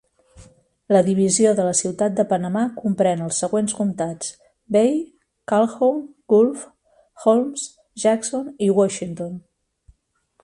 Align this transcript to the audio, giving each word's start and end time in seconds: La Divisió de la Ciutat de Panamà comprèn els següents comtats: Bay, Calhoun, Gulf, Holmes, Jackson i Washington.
La 0.95 1.01
Divisió 1.07 1.49
de 1.57 1.65
la 1.67 1.73
Ciutat 1.79 2.13
de 2.19 2.23
Panamà 2.31 2.63
comprèn 2.79 3.21
els 3.25 3.41
següents 3.43 3.75
comtats: 3.81 4.31
Bay, 4.77 4.95
Calhoun, 5.51 6.01
Gulf, 6.35 6.63
Holmes, 7.25 7.67
Jackson 8.05 8.49
i 8.69 8.71
Washington. 8.81 9.37